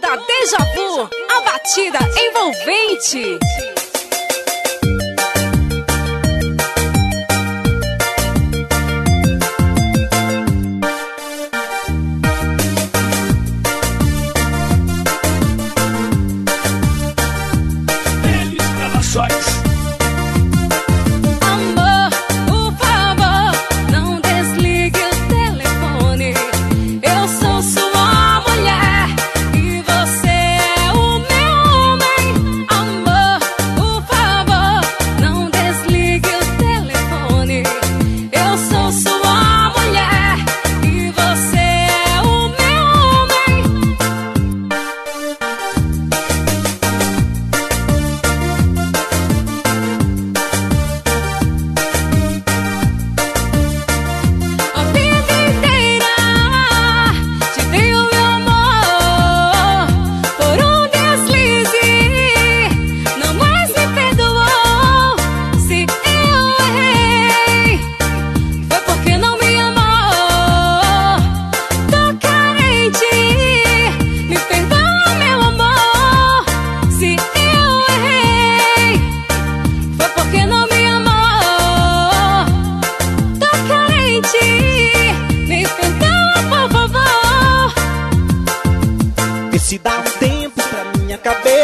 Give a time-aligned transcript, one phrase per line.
[0.00, 1.98] Banda Deja Vu, a batida
[2.28, 3.79] envolvente.